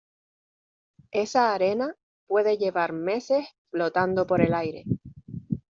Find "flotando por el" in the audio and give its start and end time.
3.69-4.55